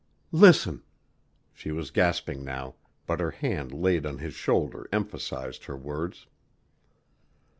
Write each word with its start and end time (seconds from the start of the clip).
"Listen!" 0.33 0.81
She 1.53 1.71
was 1.71 1.91
gasping 1.91 2.43
now, 2.43 2.73
but 3.05 3.19
her 3.19 3.29
hand 3.29 3.71
laid 3.71 4.03
on 4.03 4.17
his 4.17 4.33
shoulder 4.33 4.89
emphasized 4.91 5.65
her 5.65 5.77
words. 5.77 6.25